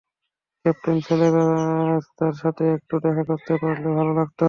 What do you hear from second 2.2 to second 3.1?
সাথে একটু